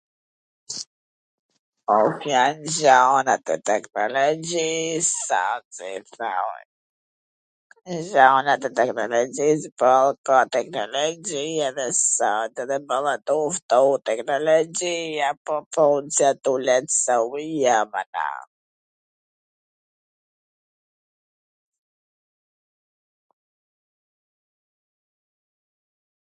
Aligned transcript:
jan 2.29 2.55
gjanat 2.75 3.45
e 3.55 3.57
teknologjis... 3.69 5.07
gjanat 8.11 8.63
e 8.69 8.71
tekonologjis, 8.79 9.61
po, 9.79 9.93
ka 10.25 10.37
teknologji 10.57 11.45
edhe 11.67 11.87
sot, 12.15 12.53
edhe 12.63 12.77
balla 12.89 13.15
tu 13.27 13.39
ftu 13.59 13.81
teknologji,... 14.09 14.95